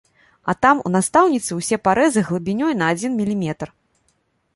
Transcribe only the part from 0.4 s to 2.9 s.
А там, у настаўніцы ўсе парэзы глыбінёй на